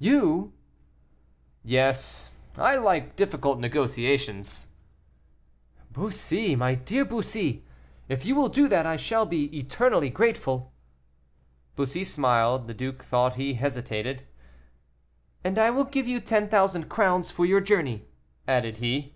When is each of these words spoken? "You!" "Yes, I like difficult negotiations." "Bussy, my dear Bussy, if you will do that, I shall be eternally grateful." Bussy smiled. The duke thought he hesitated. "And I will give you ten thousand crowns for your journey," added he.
"You!" 0.00 0.52
"Yes, 1.62 2.30
I 2.56 2.74
like 2.74 3.14
difficult 3.14 3.60
negotiations." 3.60 4.66
"Bussy, 5.92 6.56
my 6.56 6.74
dear 6.74 7.04
Bussy, 7.04 7.64
if 8.08 8.24
you 8.24 8.34
will 8.34 8.48
do 8.48 8.66
that, 8.66 8.84
I 8.84 8.96
shall 8.96 9.26
be 9.26 9.44
eternally 9.56 10.10
grateful." 10.10 10.72
Bussy 11.76 12.02
smiled. 12.02 12.66
The 12.66 12.74
duke 12.74 13.04
thought 13.04 13.36
he 13.36 13.54
hesitated. 13.54 14.24
"And 15.44 15.56
I 15.56 15.70
will 15.70 15.84
give 15.84 16.08
you 16.08 16.18
ten 16.18 16.48
thousand 16.48 16.88
crowns 16.88 17.30
for 17.30 17.46
your 17.46 17.60
journey," 17.60 18.06
added 18.48 18.78
he. 18.78 19.14